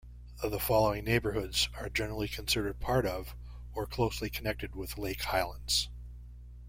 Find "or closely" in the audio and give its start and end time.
3.75-4.31